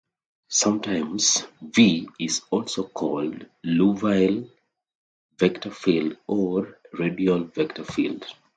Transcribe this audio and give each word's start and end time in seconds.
Sometimes 0.49 1.43
"V" 1.61 2.09
is 2.17 2.41
also 2.49 2.87
called 2.87 3.45
the 3.61 3.69
Liouville 3.69 4.49
vector 5.37 5.69
field, 5.69 6.17
or 6.25 6.79
radial 6.91 7.43
vector 7.43 7.83
field. 7.83 8.25